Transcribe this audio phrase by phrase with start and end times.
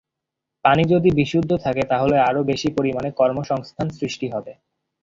[0.65, 4.51] পানি যদি বিশুদ্ধ থাকে তাহলে আরও বেশি পরিমাণে কর্মসংস্থান সৃষ্টি হবে।